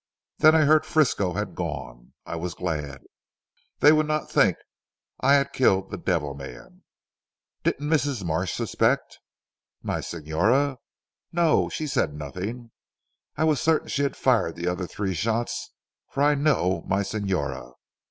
[0.39, 2.13] Then I heard Frisco had gone.
[2.25, 3.03] I was glad.
[3.81, 4.57] They would not think
[5.19, 6.81] I had killed the devil man."
[7.63, 8.23] "Didn't Mrs.
[8.23, 9.19] Marsh suspect?"
[9.83, 10.79] "My signora?
[11.31, 11.69] No.
[11.69, 12.71] She said nothing.
[13.37, 15.71] I was certain she had fired the other three shots
[16.09, 17.73] for I know my signora.